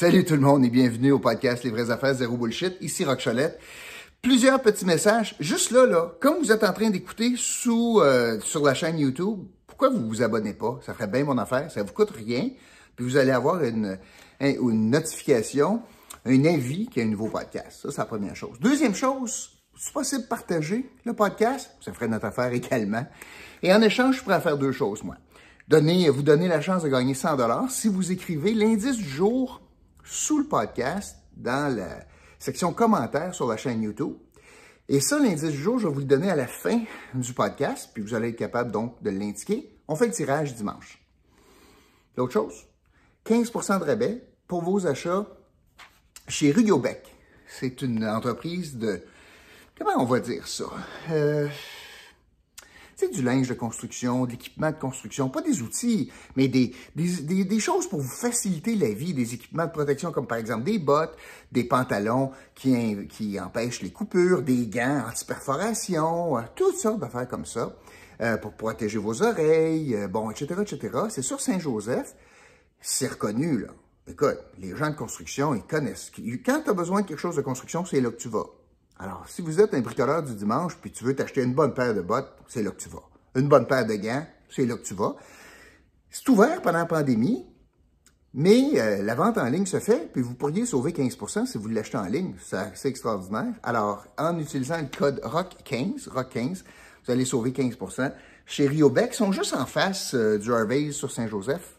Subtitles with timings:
[0.00, 2.74] Salut tout le monde et bienvenue au podcast Les vraies affaires zéro bullshit.
[2.80, 3.22] Ici Rock.
[4.22, 5.36] Plusieurs petits messages.
[5.40, 7.34] Juste là, là, comme vous êtes en train d'écouter
[7.66, 10.80] euh, sur la chaîne YouTube, pourquoi vous vous abonnez pas?
[10.86, 12.48] Ça ferait bien mon affaire, ça vous coûte rien.
[12.96, 13.98] Puis vous allez avoir une,
[14.40, 15.82] une notification,
[16.24, 17.82] un avis qu'il y a un nouveau podcast.
[17.82, 18.58] Ça, c'est la première chose.
[18.58, 21.72] Deuxième chose, c'est possible de partager le podcast.
[21.82, 23.04] Ça ferait notre affaire également.
[23.62, 25.16] Et en échange, je pourrais faire deux choses, moi.
[25.68, 29.60] Donner, vous donner la chance de gagner 100 dollars si vous écrivez l'indice du jour
[30.10, 32.04] sous le podcast dans la
[32.40, 34.14] section commentaires sur la chaîne YouTube.
[34.88, 36.82] Et ça, l'indice du jour, je vais vous le donner à la fin
[37.14, 39.78] du podcast, puis vous allez être capable donc de l'indiquer.
[39.86, 41.00] On fait le tirage dimanche.
[42.16, 42.66] L'autre chose,
[43.24, 45.26] 15% de rabais pour vos achats
[46.26, 47.06] chez Rugiobec.
[47.46, 49.02] C'est une entreprise de,
[49.78, 50.64] comment on va dire ça?
[51.10, 51.48] Euh,
[53.08, 56.72] du linge de construction, de de construction, pas des outils, mais des,
[57.58, 61.16] choses pour vous faciliter la vie, des équipements de protection comme par exemple des bottes,
[61.52, 67.74] des pantalons qui, empêchent les coupures, des gants anti-perforation, euh, toutes sortes d'affaires comme ça,
[68.20, 70.98] euh, pour protéger vos oreilles, euh, bon, etc., etc.
[71.08, 72.14] C'est sur Saint-Joseph,
[72.80, 73.66] c'est reconnu.
[74.06, 76.10] Écoute, les gens de construction, ils connaissent.
[76.44, 78.46] Quand tu as besoin de quelque chose de construction, c'est là que tu vas.
[79.02, 81.94] Alors, si vous êtes un bricoleur du dimanche, puis tu veux t'acheter une bonne paire
[81.94, 83.02] de bottes, c'est là que tu vas.
[83.34, 85.16] Une bonne paire de gants, c'est là que tu vas.
[86.10, 87.46] C'est ouvert pendant la pandémie,
[88.34, 91.68] mais euh, la vente en ligne se fait, puis vous pourriez sauver 15% si vous
[91.68, 92.34] l'achetez en ligne.
[92.42, 93.54] C'est extraordinaire.
[93.62, 96.64] Alors, en utilisant le code ROCK15, ROCK15,
[97.06, 98.12] vous allez sauver 15%
[98.44, 101.78] Chez Riobec, ils sont juste en face euh, du Harvey sur Saint-Joseph,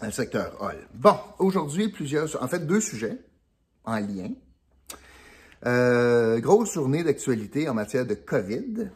[0.00, 0.78] dans le secteur Hall.
[0.94, 3.18] Bon, aujourd'hui, plusieurs, en fait, deux sujets
[3.84, 4.30] en lien.
[5.66, 8.90] Euh, grosse journée d'actualité en matière de COVID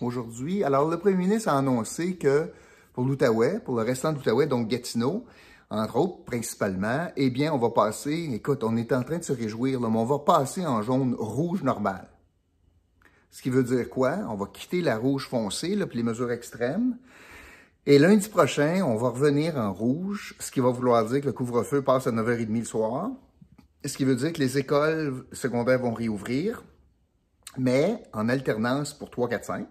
[0.00, 0.64] aujourd'hui.
[0.64, 2.50] Alors, le premier ministre a annoncé que
[2.92, 5.24] pour l'Outaouais, pour le restant de l'Outaouais, donc Gatineau,
[5.70, 9.32] entre autres, principalement, eh bien, on va passer, écoute, on est en train de se
[9.32, 12.08] réjouir, là, mais on va passer en jaune rouge normal.
[13.30, 14.18] Ce qui veut dire quoi?
[14.28, 16.96] On va quitter la rouge foncée, là, puis les mesures extrêmes.
[17.86, 21.32] Et lundi prochain, on va revenir en rouge, ce qui va vouloir dire que le
[21.32, 23.10] couvre-feu passe à 9h30 le soir,
[23.84, 26.62] ce qui veut dire que les écoles secondaires vont réouvrir,
[27.58, 29.68] mais en alternance pour 3, 4, 5.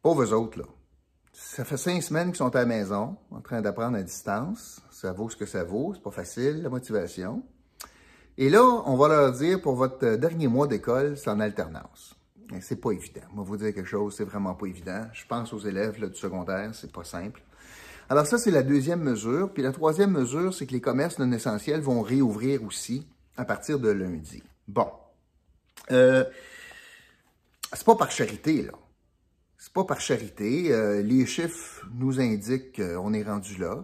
[0.00, 0.64] Pauvres autres, là.
[1.32, 4.80] Ça fait cinq semaines qu'ils sont à la maison, en train d'apprendre à distance.
[4.90, 5.92] Ça vaut ce que ça vaut.
[5.94, 7.42] C'est pas facile, la motivation.
[8.36, 12.14] Et là, on va leur dire, pour votre dernier mois d'école, c'est en alternance.
[12.60, 13.22] C'est pas évident.
[13.32, 15.06] Moi, vous dire quelque chose, c'est vraiment pas évident.
[15.12, 17.42] Je pense aux élèves là, du secondaire, c'est pas simple.
[18.12, 19.50] Alors ça, c'est la deuxième mesure.
[19.54, 23.06] Puis la troisième mesure, c'est que les commerces non essentiels vont réouvrir aussi
[23.38, 24.42] à partir de lundi.
[24.68, 24.86] Bon.
[25.90, 26.22] Euh,
[27.72, 28.72] c'est pas par charité, là.
[29.56, 30.74] C'est pas par charité.
[30.74, 33.82] Euh, les chiffres nous indiquent qu'on est rendu là.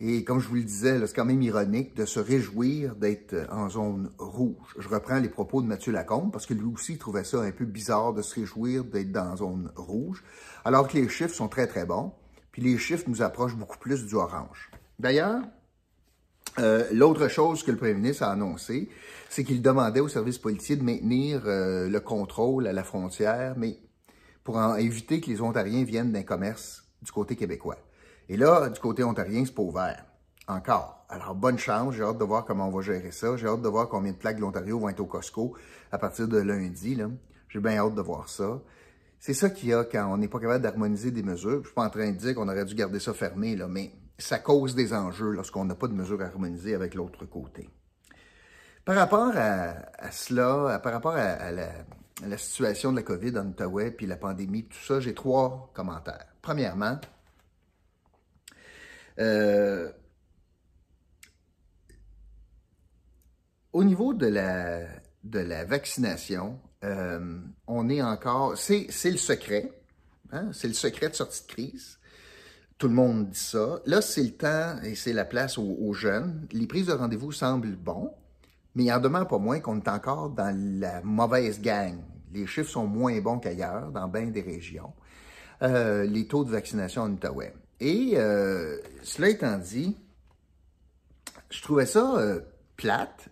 [0.00, 3.68] Et comme je vous le disais, c'est quand même ironique de se réjouir d'être en
[3.68, 4.74] zone rouge.
[4.78, 7.66] Je reprends les propos de Mathieu Lacombe parce que lui aussi trouvait ça un peu
[7.66, 10.24] bizarre de se réjouir d'être dans zone rouge,
[10.64, 12.14] alors que les chiffres sont très, très bons.
[12.52, 14.70] Puis les chiffres nous approchent beaucoup plus du orange.
[14.98, 15.42] D'ailleurs,
[16.58, 18.90] euh, l'autre chose que le premier ministre a annoncé,
[19.30, 23.78] c'est qu'il demandait aux services policiers de maintenir euh, le contrôle à la frontière, mais
[24.44, 27.78] pour éviter que les Ontariens viennent d'un commerce du côté québécois.
[28.28, 30.04] Et là, du côté ontarien, c'est pas ouvert.
[30.48, 31.04] Encore.
[31.08, 31.94] Alors, bonne chance.
[31.94, 33.36] J'ai hâte de voir comment on va gérer ça.
[33.36, 35.54] J'ai hâte de voir combien de plaques de l'Ontario vont être au Costco
[35.90, 36.98] à partir de lundi.
[37.48, 38.60] J'ai bien hâte de voir ça.
[39.22, 41.52] C'est ça qu'il y a quand on n'est pas capable d'harmoniser des mesures.
[41.52, 43.68] Je ne suis pas en train de dire qu'on aurait dû garder ça fermé, là,
[43.68, 47.70] mais ça cause des enjeux lorsqu'on n'a pas de mesures harmonisées avec l'autre côté.
[48.84, 54.06] Par rapport à, cela, par rapport à, la, situation de la COVID en Ottawa, puis
[54.06, 56.26] la pandémie, tout ça, j'ai trois commentaires.
[56.42, 56.98] Premièrement,
[59.20, 59.88] euh,
[63.72, 64.80] au niveau de la,
[65.22, 69.70] de la vaccination, euh, on est encore, c'est le secret,
[70.32, 70.50] hein?
[70.52, 71.98] c'est le secret de sortie de crise.
[72.78, 73.80] Tout le monde dit ça.
[73.86, 76.48] Là, c'est le temps et c'est la place aux, jeunes.
[76.50, 78.12] Les prises de rendez-vous semblent bons,
[78.74, 81.98] mais il en demeure pas moins qu'on est encore dans la mauvaise gang.
[82.32, 84.92] Les chiffres sont moins bons qu'ailleurs, dans bien des régions.
[85.62, 87.54] Euh, les taux de vaccination en Outaouais.
[87.78, 89.96] Et euh, cela étant dit,
[91.50, 92.20] je trouvais ça
[92.76, 93.28] plate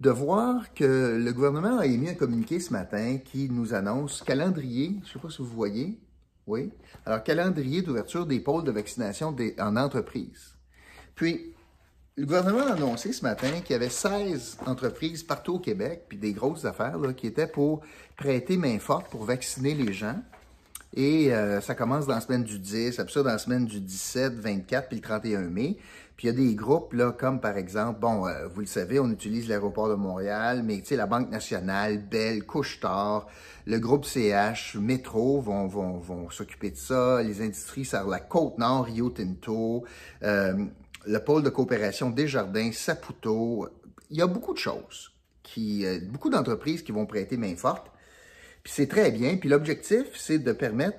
[0.00, 4.96] de voir que le gouvernement a émis un communiqué ce matin qui nous annonce calendrier,
[5.02, 5.98] je ne sais pas si vous voyez,
[6.46, 6.70] oui,
[7.04, 10.54] alors calendrier d'ouverture des pôles de vaccination en entreprise.
[11.14, 11.52] Puis,
[12.16, 16.18] le gouvernement a annoncé ce matin qu'il y avait 16 entreprises partout au Québec, puis
[16.18, 17.82] des grosses affaires, qui étaient pour
[18.16, 20.20] prêter main forte pour vacciner les gens.
[20.94, 23.80] Et euh, ça commence dans la semaine du 10, après ça dans la semaine du
[23.80, 25.76] 17, 24, puis le 31 mai.
[26.18, 28.98] Puis il y a des groupes, là, comme par exemple, bon, euh, vous le savez,
[28.98, 33.28] on utilise l'aéroport de Montréal, mais tu sais, la Banque nationale, Bell, Couche-Tard,
[33.66, 38.86] le groupe CH, Métro vont, vont, vont s'occuper de ça, les industries sur la Côte-Nord,
[38.86, 39.84] Rio Tinto,
[40.24, 40.64] euh,
[41.06, 43.68] le pôle de coopération Desjardins, Saputo.
[44.10, 45.12] Il y a beaucoup de choses,
[45.44, 47.92] qui, euh, beaucoup d'entreprises qui vont prêter main forte.
[48.64, 49.36] Puis c'est très bien.
[49.36, 50.98] Puis l'objectif, c'est de permettre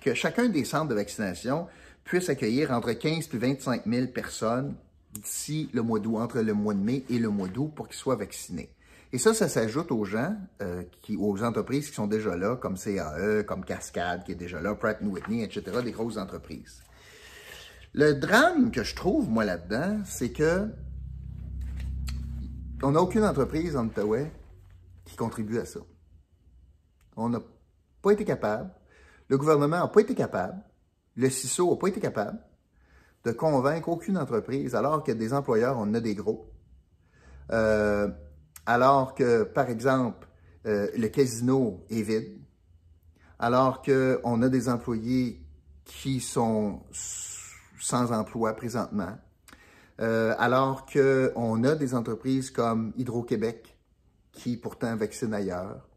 [0.00, 1.68] que chacun des centres de vaccination
[2.06, 4.76] puisse accueillir entre 15 et 25 000 personnes
[5.12, 7.96] d'ici le mois d'août, entre le mois de mai et le mois d'août, pour qu'ils
[7.96, 8.70] soient vaccinés.
[9.12, 12.76] Et ça, ça s'ajoute aux gens, euh, qui, aux entreprises qui sont déjà là, comme
[12.76, 16.82] CAE, comme Cascade, qui est déjà là, Pratt Whitney, etc., des grosses entreprises.
[17.92, 20.68] Le drame que je trouve, moi, là-dedans, c'est que
[22.82, 24.30] on n'a aucune entreprise en Outaouais
[25.06, 25.80] qui contribue à ça.
[27.16, 27.40] On n'a
[28.02, 28.70] pas été capable,
[29.28, 30.62] le gouvernement n'a pas été capable,
[31.16, 32.38] le CISO n'a pas été capable
[33.24, 36.48] de convaincre aucune entreprise, alors que des employeurs, on a des gros.
[37.50, 38.08] Euh,
[38.66, 40.28] alors que, par exemple,
[40.66, 42.38] euh, le casino est vide,
[43.38, 45.44] alors qu'on a des employés
[45.84, 46.82] qui sont
[47.80, 49.18] sans emploi présentement,
[50.00, 53.76] euh, alors qu'on a des entreprises comme Hydro-Québec
[54.32, 55.88] qui pourtant vaccinent ailleurs.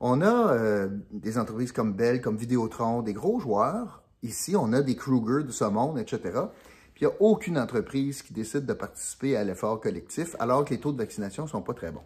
[0.00, 4.96] On a des entreprises comme Bell, comme Vidéotron, des gros joueurs Ici, on a des
[4.96, 6.20] Kruger de ce monde, etc.
[6.94, 10.70] Puis il n'y a aucune entreprise qui décide de participer à l'effort collectif alors que
[10.70, 12.04] les taux de vaccination ne sont pas très bons.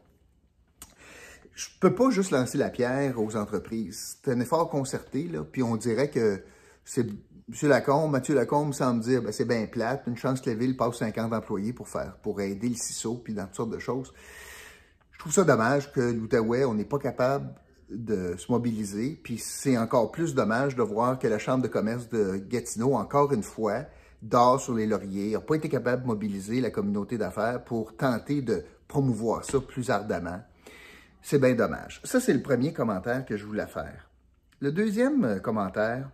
[1.55, 4.19] Je ne peux pas juste lancer la pierre aux entreprises.
[4.23, 6.43] C'est un effort concerté, là, puis on dirait que
[6.85, 7.07] c'est
[7.49, 7.69] M.
[7.69, 10.97] Lacombe, Mathieu Lacombe semble dire ben, c'est bien plate, une chance que la ville passe
[10.97, 14.13] 50 employés pour faire, pour aider le CISO, puis dans toutes sortes de choses.
[15.13, 17.55] Je trouve ça dommage que l'Outaouais, on n'est pas capable
[17.91, 19.19] de se mobiliser.
[19.23, 23.33] Puis c'est encore plus dommage de voir que la Chambre de commerce de Gatineau, encore
[23.33, 23.85] une fois,
[24.23, 28.43] dort sur les lauriers, n'a pas été capable de mobiliser la communauté d'affaires pour tenter
[28.43, 30.41] de promouvoir ça plus ardemment.
[31.23, 32.01] C'est bien dommage.
[32.05, 34.09] Ça, c'est le premier commentaire que je voulais faire.
[34.61, 36.09] Le deuxième euh, commentaire,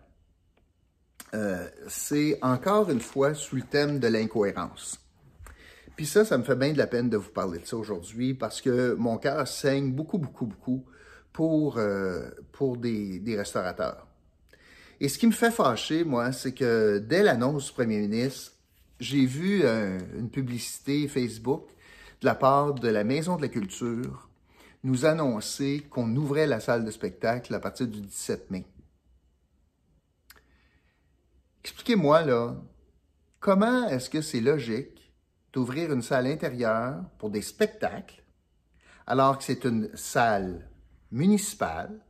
[1.35, 4.99] euh, c'est encore une fois sous le thème de l'incohérence.
[5.97, 8.35] Puis ça, ça me fait bien de la peine de vous parler de ça aujourd'hui
[8.35, 10.85] parce que mon cœur saigne beaucoup, beaucoup, beaucoup
[11.33, 14.07] pour, euh, pour des, restaurateurs.
[15.01, 18.53] Et ce qui me fait fâcher, moi, c'est que dès l'annonce du premier ministre,
[19.01, 21.67] j'ai vu une publicité Facebook
[22.21, 24.29] de la part de la Maison de la Culture
[24.85, 28.65] nous annoncer qu'on ouvrait la salle de spectacle à partir du 17 mai.
[31.63, 32.57] Expliquez-moi, là,
[33.39, 35.13] comment est-ce que c'est logique
[35.53, 38.23] d'ouvrir une salle intérieure pour des spectacles
[39.07, 40.69] alors que c'est une salle
[41.13, 42.01] municipale,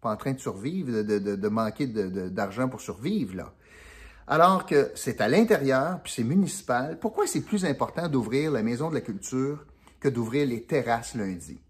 [0.00, 3.54] pas en train de survivre, de, manquer d'argent pour survivre, là.
[4.26, 8.88] Alors que c'est à l'intérieur, puis c'est municipal, pourquoi c'est plus important d'ouvrir la Maison
[8.88, 9.64] de la Culture
[10.00, 11.60] que d'ouvrir les terrasses lundi?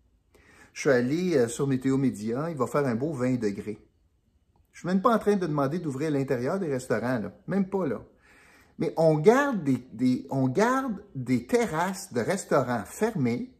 [0.72, 3.78] Je suis allé euh, sur Météo Média, il va faire un beau 20 degrés.
[4.72, 7.32] Je suis même pas en train de demander d'ouvrir l'intérieur des restaurants, là.
[7.46, 8.02] même pas là.
[8.78, 9.68] Mais on garde
[10.30, 13.50] on garde des terrasses de restaurants fermées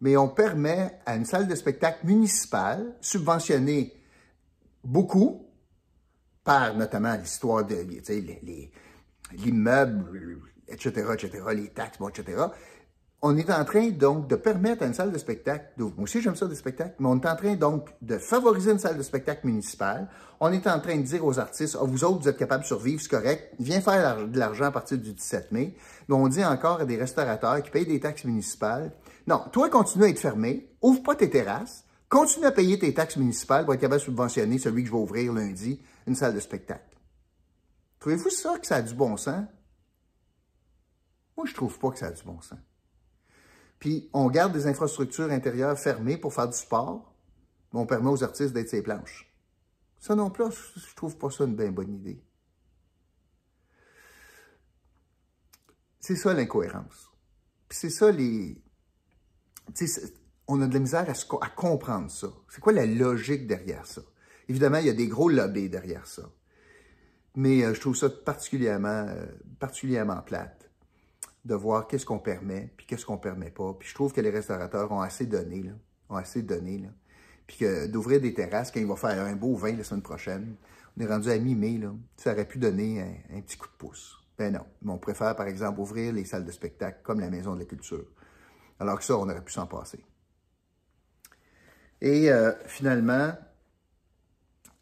[0.00, 3.94] mais on permet à une salle de spectacle municipale, subventionnée
[4.84, 5.46] beaucoup
[6.44, 7.76] par notamment l'histoire de
[9.32, 12.48] l'immeuble, etc., etc., les taxes, bon, etc.,
[13.20, 16.36] on est en train donc de permettre à une salle de spectacle, moi aussi j'aime
[16.36, 19.44] ça des spectacles, mais on est en train donc de favoriser une salle de spectacle
[19.44, 20.08] municipale.
[20.38, 22.68] On est en train de dire aux artistes, oh, vous autres, vous êtes capables de
[22.68, 25.74] survivre, c'est correct, viens faire de l'argent à partir du 17 mai.
[26.08, 28.92] Mais on dit encore à des restaurateurs qui payent des taxes municipales,
[29.28, 33.18] non, toi, continue à être fermé, ouvre pas tes terrasses, continue à payer tes taxes
[33.18, 36.40] municipales pour être capable de subventionner celui que je vais ouvrir lundi, une salle de
[36.40, 36.96] spectacle.
[38.00, 39.44] Trouvez-vous ça que ça a du bon sens?
[41.36, 42.58] Moi, je trouve pas que ça a du bon sens.
[43.78, 47.14] Puis, on garde des infrastructures intérieures fermées pour faire du sport,
[47.74, 49.30] mais on permet aux artistes d'être ses planches.
[49.98, 52.24] Ça non plus, je trouve pas ça une bien bonne idée.
[56.00, 57.12] C'est ça l'incohérence.
[57.68, 58.56] Puis c'est ça les,
[60.48, 62.28] on a de la misère à, comprendre ça.
[62.48, 64.00] C'est quoi la logique derrière ça?
[64.48, 66.22] Évidemment, il y a des gros lobbies derrière ça.
[67.36, 69.26] Mais euh, je trouve ça particulièrement, euh,
[69.58, 70.70] particulièrement plate
[71.44, 73.74] de voir qu'est-ce qu'on permet, puis qu'est-ce qu'on permet pas.
[73.78, 75.72] Puis je trouve que les restaurateurs ont assez donné, là,
[76.08, 76.88] ont assez donné, là.
[77.46, 80.56] Puis d'ouvrir des terrasses quand il va faire un beau vin la semaine prochaine,
[80.96, 81.80] on est rendu à mi-mai,
[82.18, 84.18] ça aurait pu donner un, un, petit coup de pouce.
[84.36, 87.54] Ben non, mais on préfère, par exemple, ouvrir les salles de spectacle comme la Maison
[87.54, 88.04] de la Culture
[88.80, 90.04] alors que ça, on aurait pu s'en passer.
[92.00, 93.32] Et euh, finalement,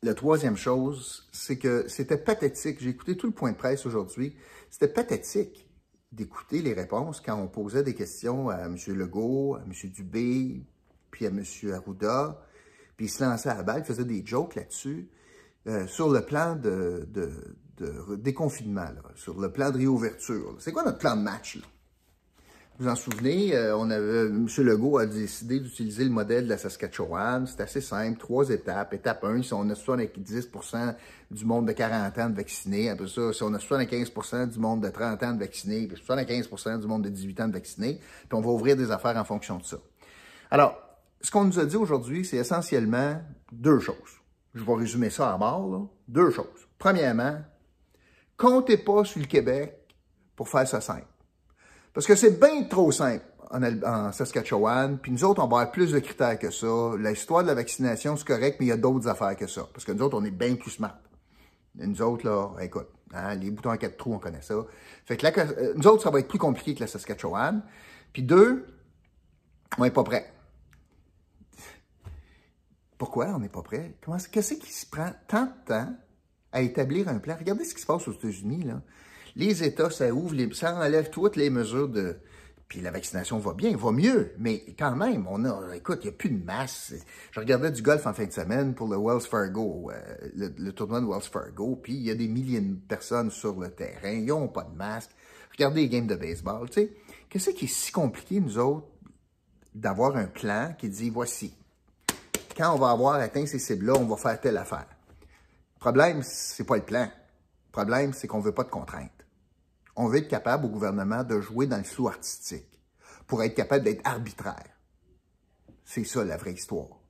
[0.02, 2.78] la troisième chose, c'est que c'était pathétique.
[2.80, 4.36] J'ai écouté tout le point de presse aujourd'hui.
[4.70, 5.68] C'était pathétique
[6.12, 8.76] d'écouter les réponses quand on posait des questions à M.
[8.88, 9.72] Legault, à M.
[9.90, 10.62] Dubé,
[11.10, 11.42] puis à M.
[11.72, 12.42] Arruda,
[12.96, 15.08] puis il se lançait à la balle, il faisait des jokes là-dessus,
[15.66, 17.08] euh, sur le plan de,
[18.18, 20.56] déconfinement, sur le plan de réouverture.
[20.60, 21.56] C'est quoi notre plan de match?
[21.56, 21.62] Là?
[22.78, 24.46] Vous en souvenez, euh, on avait, M.
[24.58, 27.46] Legault a décidé d'utiliser le modèle de la Saskatchewan.
[27.46, 28.92] C'est assez simple, trois étapes.
[28.92, 30.94] Étape 1, si on a 70%
[31.30, 32.90] du monde de 40 ans de vaccinés.
[32.90, 36.80] Après ça, si on a 75% du monde de 30 ans de vaccinés, puis 75
[36.80, 39.56] du monde de 18 ans de vaccinés, puis on va ouvrir des affaires en fonction
[39.56, 39.78] de ça.
[40.50, 40.78] Alors,
[41.22, 44.20] ce qu'on nous a dit aujourd'hui, c'est essentiellement deux choses.
[44.54, 45.80] Je vais résumer ça à mort, là.
[46.08, 46.68] Deux choses.
[46.78, 47.40] Premièrement,
[48.36, 49.74] comptez pas sur le Québec
[50.36, 51.06] pour faire ça simple.
[51.96, 55.92] Parce que c'est bien trop simple en, Saskatchewan, puis nous autres, on va avoir plus
[55.92, 56.90] de critères que ça.
[56.98, 59.66] L'histoire de la vaccination, c'est correct, mais il y a d'autres affaires que ça.
[59.72, 60.98] Parce que nous autres, on est bien plus smart.
[61.74, 64.56] nous autres, là, écoute, hein, les boutons à quatre trous, on connaît ça.
[65.06, 67.62] Fait que là, euh, nous autres, ça va être plus compliqué que la Saskatchewan.
[68.12, 68.66] Puis deux,
[69.78, 70.30] on n'est pas prêt.
[72.98, 73.96] Pourquoi on n'est pas prêt?
[74.30, 75.96] Qu'est-ce qui se prend tant de temps
[76.52, 77.36] à établir un plan?
[77.38, 78.82] Regardez ce qui se passe aux États-Unis, là.
[79.36, 82.16] Les États, ça ouvre, ça enlève toutes les mesures de...
[82.68, 86.14] Puis la vaccination va bien, va mieux, mais quand même, on a, écoute, il n'y
[86.14, 86.94] a plus de masse.
[87.30, 91.00] Je regardais du golf en fin de semaine pour le Wells Fargo, euh, le, tournoi
[91.00, 94.26] de Wells Fargo, puis il y a des milliers de personnes sur le terrain, ils
[94.26, 95.10] n'ont pas de masque.
[95.52, 96.92] Regardez les games de baseball, tu sais.
[97.28, 98.88] Qu'est-ce qui est si compliqué, nous autres,
[99.72, 101.54] d'avoir un plan qui dit, voici,
[102.56, 104.88] quand on va avoir atteint ces cibles-là, on va faire telle affaire.
[105.20, 107.04] Le problème, c'est pas le plan.
[107.04, 109.15] Le problème, c'est qu'on veut pas de contraintes
[109.96, 112.68] on veut être capable au gouvernement de jouer dans le flou artistique
[113.26, 114.76] pour être capable d'être arbitraire.
[115.84, 117.00] C'est ça la vraie histoire.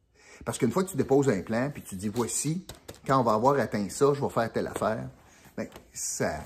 [0.45, 2.67] Parce qu'une fois que tu déposes un plan, puis tu dis, voici,
[3.07, 5.09] quand on va avoir atteint ça, je vais faire telle affaire,
[5.57, 6.41] bien, ça,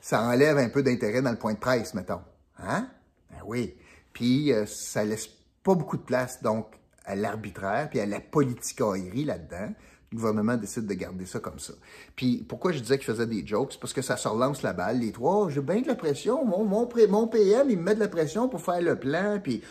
[0.00, 2.22] ça enlève un peu d'intérêt dans le point de presse, mettons.
[2.58, 2.88] Hein?
[3.30, 3.76] Ben oui.
[4.12, 5.28] Puis, euh, ça laisse
[5.62, 6.66] pas beaucoup de place, donc,
[7.04, 9.72] à l'arbitraire, puis à la politicaillerie là-dedans
[10.14, 11.72] le gouvernement décide de garder ça comme ça.
[12.14, 15.00] Puis pourquoi je disais qu'il faisait des jokes, parce que ça se relance la balle.
[15.00, 16.44] Les trois, j'ai bien de la pression.
[16.44, 19.40] Mon, mon, mon, PM, il me met de la pression pour faire le plan.
[19.42, 19.62] Puis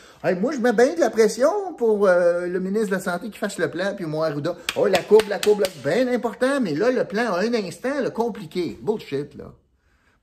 [0.42, 3.38] moi, je mets bien de la pression pour euh, le ministre de la Santé qui
[3.38, 3.94] fasse le plan.
[3.96, 6.60] Puis moi, Arruda, oh, la courbe, la courbe, bien important.
[6.60, 8.78] Mais là, le plan, un instant, le compliqué.
[8.82, 9.54] Bullshit, là.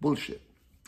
[0.02, 0.40] Bullshit.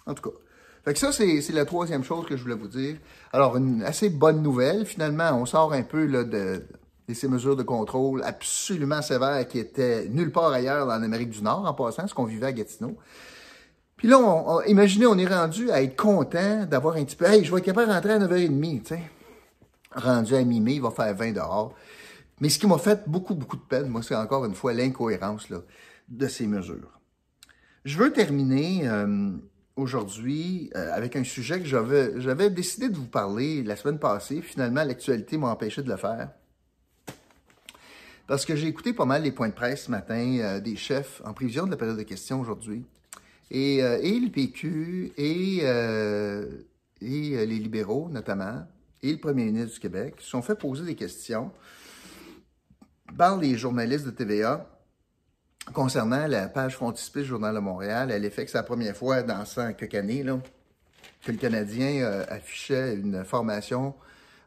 [0.06, 0.36] En tout cas.
[0.84, 2.96] Fait que ça, c'est la troisième chose que je voulais vous dire.
[3.32, 4.84] Alors, une assez bonne nouvelle.
[4.84, 6.64] Finalement, on sort un peu là, de
[7.08, 11.42] et ces mesures de contrôle absolument sévères qui étaient nulle part ailleurs en Amérique du
[11.42, 12.96] Nord, en passant, ce qu'on vivait à Gatineau.
[13.96, 17.26] Puis là, on, imaginez, on est rendu à être content d'avoir un petit peu...
[17.26, 19.02] Hey, je vais être capable de rentrer à 9h30, tu sais.
[19.94, 21.74] Rendu à mi-mai, il va faire 20 dehors.
[22.40, 25.46] Mais ce qui m'a fait beaucoup, beaucoup de peine, moi, c'est encore une fois l'incohérence
[26.08, 27.00] de ces mesures.
[27.84, 29.30] Je veux terminer euh,
[29.76, 34.40] aujourd'hui euh, avec un sujet que j'avais décidé de vous parler la semaine passée.
[34.40, 36.30] Finalement, l'actualité m'a empêché de le faire.
[38.26, 41.20] Parce que j'ai écouté pas mal les points de presse ce matin euh, des chefs
[41.24, 42.84] en prévision de la période de questions aujourd'hui.
[43.50, 46.46] Et, euh, et, le PQ et, euh,
[47.00, 48.64] et les libéraux notamment,
[49.02, 51.50] et le premier ministre du Québec, se sont fait poser des questions
[53.18, 54.66] par les journalistes de TVA
[55.74, 58.10] concernant la page frontispice Journal de Montréal.
[58.12, 60.24] Elle est fait que c'est la première fois dans 100 quelques années
[61.22, 63.94] que le Canadien affichait une formation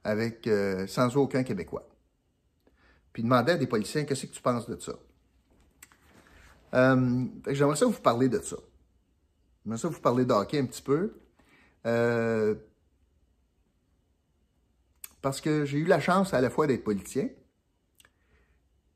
[0.04, 0.50] avec
[0.88, 1.88] sans aucun Québécois
[3.16, 4.92] puis demandait à des policiers qu'est-ce que tu penses de ça?
[6.74, 8.58] Euh, J'aimerais ça vous parler de ça.
[9.64, 11.14] J'aimerais ça vous parler de hockey un petit peu.
[11.86, 12.56] Euh,
[15.22, 17.30] parce que j'ai eu la chance à la fois d'être politicien,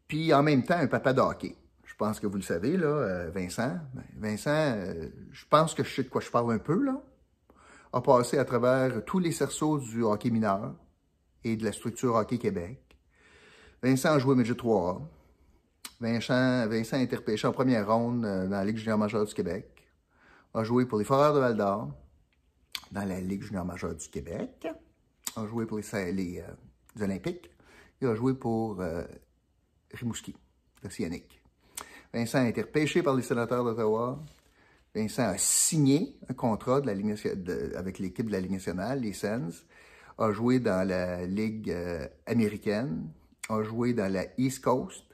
[0.10, 1.56] puis en même temps un papa de hockey.
[1.86, 3.80] Je pense que vous le savez, là, euh, Vincent.
[3.94, 7.02] Ben, Vincent, euh, je pense que je sais de quoi je parle un peu, là.
[7.94, 10.76] A passé à travers tous les cerceaux du hockey mineur
[11.46, 12.89] et de la structure Hockey Québec.
[13.82, 15.02] Vincent a joué Midget 3A.
[16.02, 19.34] Vincent, Vincent a été repêché en première ronde euh, dans la Ligue junior majeure du
[19.34, 19.88] Québec.
[20.54, 21.90] A joué pour les Foreurs de Val-d'Or
[22.92, 24.68] dans la Ligue junior majeure du Québec.
[25.36, 27.50] A joué pour les, euh, Olympiques.
[28.02, 29.04] Il a joué pour euh,
[29.94, 30.36] Rimouski,
[30.84, 31.42] l'Océanique.
[32.14, 34.22] Vincent a été repêché par les sénateurs d'Ottawa.
[34.94, 36.82] Vincent a signé un contrat
[37.76, 39.66] avec l'équipe de la Ligue nationale, les Sens.
[40.18, 41.74] A joué dans la Ligue
[42.26, 43.10] américaine
[43.50, 45.06] a joué dans la East Coast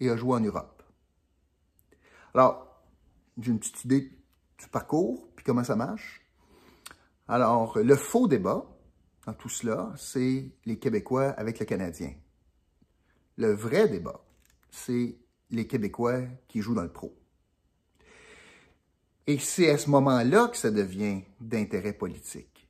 [0.00, 0.82] et a joué en Europe.
[2.34, 2.82] Alors,
[3.38, 4.10] j'ai une petite idée
[4.58, 6.22] du parcours, puis comment ça marche.
[7.28, 8.66] Alors, le faux débat
[9.26, 12.12] dans tout cela, c'est les Québécois avec le Canadien.
[13.36, 14.20] Le vrai débat,
[14.70, 15.16] c'est
[15.50, 17.16] les Québécois qui jouent dans le pro.
[19.26, 22.68] Et c'est à ce moment-là que ça devient d'intérêt politique.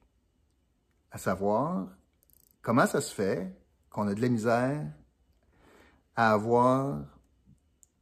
[1.10, 1.88] À savoir,
[2.60, 3.56] comment ça se fait
[3.88, 4.84] qu'on a de la misère
[6.16, 7.00] à avoir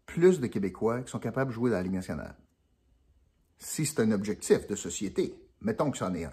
[0.07, 2.35] plus de Québécois qui sont capables de jouer dans la Ligue nationale.
[3.59, 6.33] Si c'est un objectif de société, mettons que c'en est un.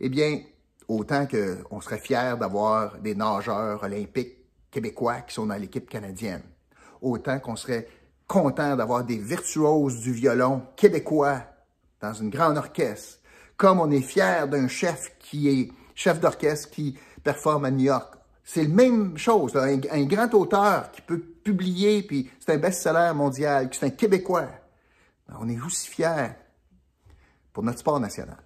[0.00, 0.40] Eh bien,
[0.88, 4.38] autant qu'on serait fier d'avoir des nageurs olympiques
[4.70, 6.42] québécois qui sont dans l'équipe canadienne,
[7.00, 7.88] autant qu'on serait
[8.26, 11.42] content d'avoir des virtuoses du violon québécois
[12.00, 13.20] dans une grande orchestre,
[13.56, 18.14] comme on est fier d'un chef qui est chef d'orchestre qui performe à New York.
[18.50, 19.54] C'est la même chose.
[19.58, 23.90] Un, un, grand auteur qui peut publier, puis c'est un best-seller mondial, qui c'est un
[23.90, 24.48] Québécois.
[25.28, 26.30] Ben, on est aussi fiers
[27.52, 28.38] pour notre sport national.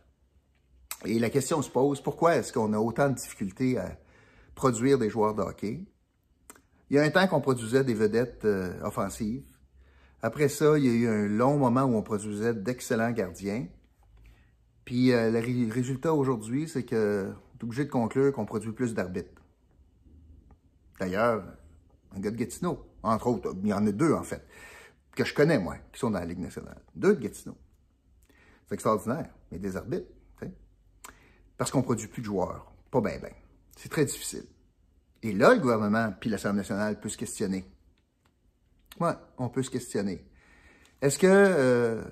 [1.05, 3.97] Et la question se pose, pourquoi est-ce qu'on a autant de difficultés à
[4.57, 5.85] produire des joueurs de hockey?
[6.91, 9.45] Il y a un temps qu'on produisait des vedettes euh, offensives.
[10.21, 13.69] Après ça, il y a eu un long moment où on produisait d'excellents gardiens.
[14.85, 19.42] Puis euh, le résultat aujourd'hui, c'est que est obligé de conclure qu'on produit plus d'arbitres.
[21.03, 21.43] D'ailleurs,
[22.15, 24.47] un gars de Gatineau, entre autres, il y en a deux en fait,
[25.17, 26.81] que je connais moi, qui sont dans la Ligue nationale.
[26.95, 27.57] Deux de Gatineau.
[28.69, 30.07] C'est extraordinaire, mais des arbitres
[31.57, 32.73] parce qu'on produit plus de joueurs.
[32.91, 33.31] Pas bien, bien.
[33.77, 34.45] C'est très difficile.
[35.23, 37.65] Et là, le gouvernement puis l'Assemblée nationale peut se questionner.
[39.01, 40.25] Oui, on peut se questionner.
[41.01, 42.03] Est-ce que, euh,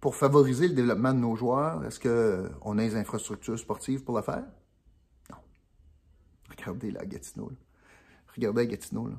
[0.00, 4.22] pour favoriser le développement de nos joueurs, est-ce qu'on a les infrastructures sportives pour le
[4.22, 4.44] faire?
[6.58, 7.50] Regardez là, Gatineau.
[8.34, 9.08] Regardez Gatineau.
[9.08, 9.14] Là.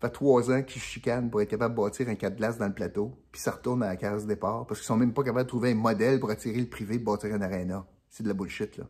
[0.00, 2.58] Ça fait trois ans qu'ils chicanent pour être capable de bâtir un cas de glace
[2.58, 5.24] dans le plateau, puis ça retourne à la case départ, parce qu'ils sont même pas
[5.24, 7.84] capables de trouver un modèle pour attirer le privé de bâtir un aréna.
[8.10, 8.84] C'est de la bullshit, là.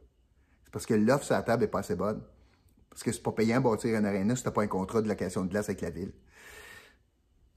[0.64, 2.20] C'est parce que l'offre sur la table est pas assez bonne.
[2.90, 5.08] Parce que c'est pas payant de bâtir un aréna si t'as pas un contrat de
[5.08, 6.12] location de glace avec la ville.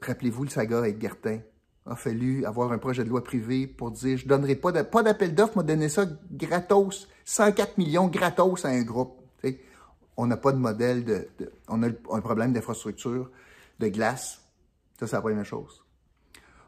[0.01, 1.40] Rappelez-vous le saga avec Gertin.
[1.88, 5.36] Il a fallu avoir un projet de loi privé pour dire je donnerai pas d'appel
[5.36, 9.22] d'offres, moi donner ça gratos, 104 millions gratos à un groupe
[10.22, 11.27] on n'a pas de modèle de,
[11.68, 13.31] On a un problème d'infrastructure,
[13.79, 14.40] de glace.
[15.00, 15.84] Ça, c'est la première chose.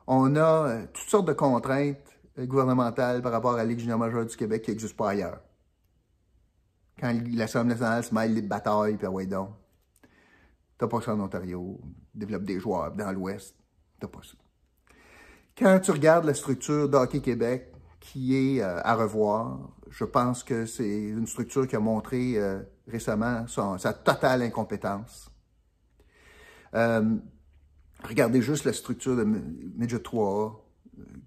[0.07, 3.99] On a euh, toutes sortes de contraintes euh, gouvernementales par rapport à la Ligue junior
[3.99, 5.39] majeure du Québec qui n'existent pas ailleurs.
[6.99, 9.51] Quand l'Assemblée nationale se mêle les batailles, puis ah ouais donc.
[10.79, 11.79] T'as pas ça en Ontario.
[12.15, 13.55] Développe des joueurs dans l'Ouest.
[13.99, 14.33] T'as pas ça.
[15.55, 19.59] Quand tu regardes la structure d'Hockey Québec, qui est euh, à revoir,
[19.91, 22.39] je pense que c'est une structure qui a montré
[22.87, 25.29] récemment sa totale incompétence.
[26.73, 27.15] Euh,
[28.03, 30.59] regardez juste la structure de Midget 3A,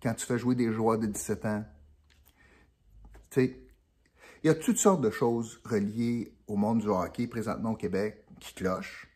[0.02, 1.64] quand tu fais jouer des joueurs de 17 ans.
[3.36, 3.54] Il
[4.44, 8.54] y a toutes sortes de choses reliées au monde du hockey présentement au Québec qui
[8.54, 9.08] clochent.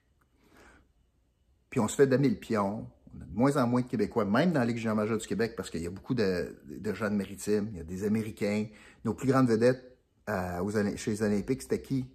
[1.71, 2.87] Puis on se fait damer le pion.
[3.15, 5.71] On a de moins en moins de Québécois, même dans la Ligue du Québec, parce
[5.71, 8.67] qu'il y a beaucoup de, de jeunes maritimes, il y a des Américains.
[9.05, 9.97] Nos plus grandes vedettes
[10.29, 12.07] euh, chez les Olympiques, c'était qui?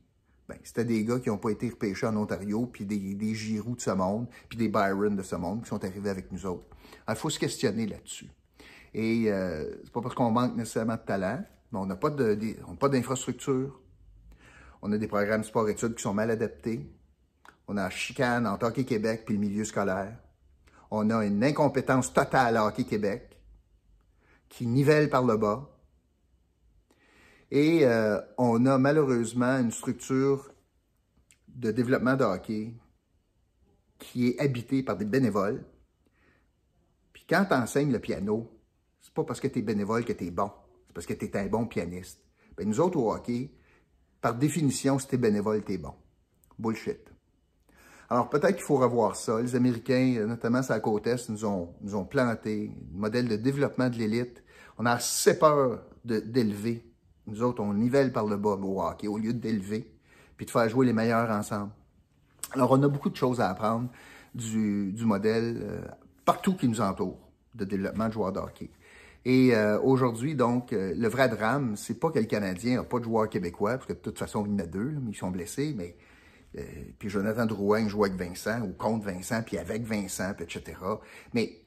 [0.48, 3.76] Ben, c'était des gars qui n'ont pas été repêchés en Ontario, puis des, des Giroux
[3.76, 6.66] de ce monde, puis des Byron de ce monde qui sont arrivés avec nous autres.
[7.10, 8.30] il faut se questionner là-dessus.
[8.94, 13.82] Et euh, c'est pas parce qu'on manque nécessairement de talent, mais on n'a pas d'infrastructure.
[14.82, 16.88] On a des programmes sport-études qui sont mal adaptés.
[17.68, 20.16] On a chicane en Hockey Québec puis le milieu scolaire.
[20.92, 23.36] On a une incompétence totale à Hockey Québec
[24.48, 25.68] qui nivelle par le bas.
[27.56, 30.52] Et euh, on a malheureusement une structure
[31.48, 32.74] de développement de hockey
[33.98, 35.64] qui est habitée par des bénévoles.
[37.14, 38.52] Puis quand tu enseignes le piano,
[39.00, 40.52] c'est pas parce que tu es bénévole que tu es bon,
[40.86, 42.20] c'est parce que tu es un bon pianiste.
[42.58, 43.50] Ben, nous autres au hockey,
[44.20, 45.94] par définition, si tu es bénévole, tu es bon.
[46.60, 47.10] Bullshit.
[48.10, 49.42] Alors peut-être qu'il faut revoir ça.
[49.42, 53.38] Les Américains, notamment sur la côte Est, nous ont, nous ont planté un modèle de
[53.38, 54.44] développement de l'élite.
[54.78, 56.92] On a assez peur d'élever
[57.28, 59.92] nous autres, on nivelle par le bas au hockey au lieu d'élever
[60.38, 61.72] puis de faire jouer les meilleurs ensemble.
[62.52, 63.90] Alors, on a beaucoup de choses à apprendre
[64.34, 65.82] du, modèle euh,
[66.26, 67.18] partout qui nous entoure
[67.54, 68.70] de développement de joueurs de hockey.
[69.24, 73.00] Et euh, aujourd'hui, donc, euh, le vrai drame, c'est pas que le Canadien n'a pas
[73.00, 75.18] de joueurs québécois, parce que de toute façon, il y en a deux, mais ils
[75.18, 75.96] sont blessés, mais
[77.00, 80.78] puis Jonathan Drouin joue avec Vincent, ou contre Vincent, puis avec Vincent, puis etc.
[81.34, 81.65] Mais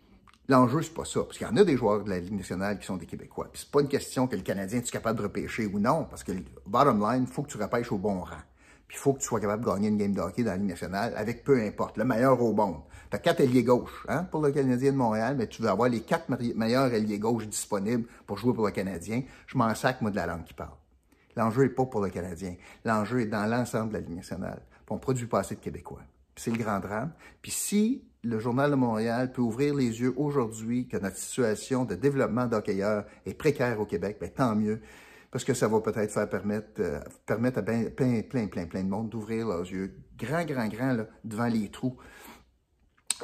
[0.51, 2.79] L'enjeu, c'est pas ça, parce qu'il y en a des joueurs de la Ligue nationale
[2.79, 3.49] qui sont des Québécois.
[3.53, 6.25] Puis c'est pas une question que le Canadien est capable de repêcher ou non, parce
[6.25, 6.33] que
[6.67, 8.43] bottom line, il faut que tu repêches au bon rang.
[8.87, 10.57] Puis il faut que tu sois capable de gagner une game de hockey dans la
[10.57, 12.81] Ligue nationale avec peu importe, le meilleur au monde.
[13.11, 15.91] Tu as quatre alliés gauche hein, pour le Canadien de Montréal, mais tu veux avoir
[15.91, 19.25] les quatre meilleurs alliés gauche disponibles pour jouer pour le Canadien.
[19.47, 20.77] Je m'en sac, moi, de la langue qui parle.
[21.37, 22.55] L'enjeu n'est pas pour le Canadien.
[22.87, 24.63] L'enjeu est dans l'ensemble de la Ligue nationale.
[24.71, 26.01] Puis on produit pas assez de Québécois.
[26.37, 27.13] c'est le grand drame.
[27.43, 31.95] Puis si le Journal de Montréal peut ouvrir les yeux aujourd'hui que notre situation de
[31.95, 34.83] développement d'hockeyeurs est précaire au Québec, bien, tant mieux,
[35.31, 39.09] parce que ça va peut-être permettre, euh, permettre à plein, plein, plein, plein de monde
[39.09, 41.97] d'ouvrir leurs yeux grand, grand, grand devant les trous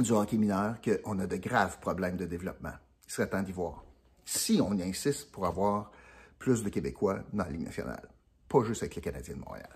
[0.00, 2.72] du hockey mineur qu'on a de graves problèmes de développement.
[3.06, 3.84] Il serait temps d'y voir.
[4.24, 5.92] Si on insiste pour avoir
[6.38, 8.08] plus de Québécois dans la Ligue nationale,
[8.48, 9.68] pas juste avec les Canadiens de Montréal.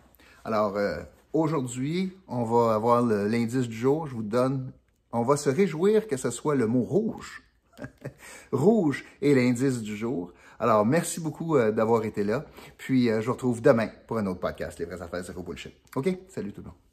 [0.45, 1.03] Alors, euh,
[1.35, 4.07] aujourd'hui, on va avoir l'indice du jour.
[4.07, 4.73] Je vous donne
[5.12, 7.42] on va se réjouir que ce soit le mot rouge.
[8.53, 10.33] rouge est l'indice du jour.
[10.59, 12.44] Alors, merci beaucoup euh, d'avoir été là.
[12.77, 15.75] Puis, euh, je vous retrouve demain pour un autre podcast, Les vraies affaires zéro bullshit.
[15.94, 16.09] OK?
[16.29, 16.88] Salut tout le monde.